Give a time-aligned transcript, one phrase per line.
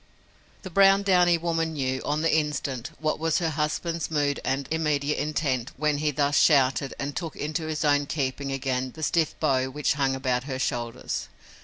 [0.63, 5.19] The brown, downy woman knew, on the instant, what was her husband's mood and immediate
[5.19, 9.69] intent when he thus shouted and took into his own keeping again the stiff bow
[9.69, 11.27] which hung about her shoulders.